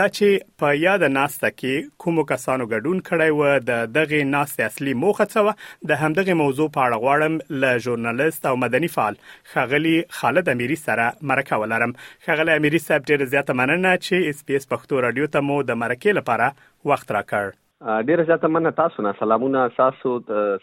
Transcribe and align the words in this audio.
دا 0.00 0.04
چې 0.16 0.30
په 0.62 0.68
یاد 0.86 1.02
ناسته 1.16 1.50
کې 1.60 1.74
کوم 2.04 2.20
کسانو 2.32 2.64
ګډون 2.72 2.98
کړی 3.08 3.30
و 3.38 3.42
د 3.70 3.86
دغه 3.98 4.20
ناستې 4.34 4.60
اصلي 4.70 4.94
موخه 5.04 5.26
څه 5.32 5.40
و 5.46 5.88
د 5.92 5.98
همدغه 6.02 6.34
موضوع 6.42 6.68
په 6.76 6.82
اړه 6.86 7.02
غواړم 7.04 7.34
ل 7.64 7.72
ژورنالیست 7.86 8.48
او 8.52 8.56
مدني 8.66 8.88
فعال 8.96 9.16
خغلی 9.54 9.96
خالد 10.18 10.50
اميري 10.56 10.78
سره 10.84 11.06
مرکه 11.32 11.60
ولرم 11.64 11.94
خغلی 12.28 12.52
اميري 12.60 12.82
صاحب 12.88 13.08
ډېر 13.10 13.30
زیاته 13.36 13.52
مننه 13.62 13.94
چې 14.04 14.28
اس 14.32 14.44
پی 14.50 14.56
اس 14.60 14.68
پښتو 14.74 15.00
رادیو 15.08 15.30
ته 15.38 15.40
مو 15.50 15.56
د 15.72 15.80
مرکه 15.84 16.16
لپاره 16.20 16.52
وخت 16.92 17.16
راکړ 17.18 17.48
ډیره 17.80 18.22
زیاته 18.28 18.48
مننه 18.52 18.70
تاسو 18.78 19.02
نه 19.02 19.10
سلامونه 19.18 19.68
تاسو 19.74 20.14